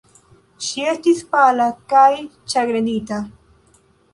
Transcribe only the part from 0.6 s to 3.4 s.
Ŝi estis pala kaj ĉagrenita.